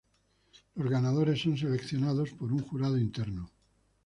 Los 0.73 0.89
ganadores 0.89 1.43
son 1.43 1.55
seleccionados 1.55 2.31
por 2.31 2.51
un 2.51 2.63
jurado 2.63 2.97
interno. 2.97 3.51